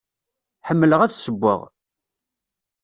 Ḥemmleɣ 0.67 0.99
ad 1.01 1.11
ssewweɣ. 1.13 1.61